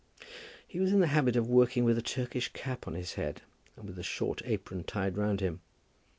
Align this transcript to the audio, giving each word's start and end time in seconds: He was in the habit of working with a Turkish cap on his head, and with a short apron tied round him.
He 0.67 0.79
was 0.79 0.91
in 0.93 0.99
the 0.99 1.05
habit 1.13 1.35
of 1.35 1.47
working 1.47 1.83
with 1.83 1.95
a 1.95 2.01
Turkish 2.01 2.51
cap 2.53 2.87
on 2.87 2.95
his 2.95 3.13
head, 3.13 3.43
and 3.75 3.85
with 3.85 3.99
a 3.99 4.01
short 4.01 4.41
apron 4.45 4.83
tied 4.83 5.15
round 5.15 5.41
him. 5.41 5.61